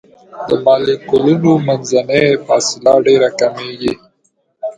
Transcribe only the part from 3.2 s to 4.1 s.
کمیږي.